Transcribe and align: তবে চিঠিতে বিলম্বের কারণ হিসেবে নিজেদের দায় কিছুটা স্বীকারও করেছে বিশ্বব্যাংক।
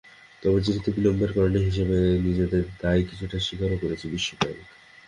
তবে 0.43 0.59
চিঠিতে 0.65 0.89
বিলম্বের 0.91 1.31
কারণ 1.33 1.53
হিসেবে 1.61 1.97
নিজেদের 2.25 2.63
দায় 2.79 3.03
কিছুটা 3.09 3.37
স্বীকারও 3.39 3.81
করেছে 3.83 4.05
বিশ্বব্যাংক। 4.07 4.59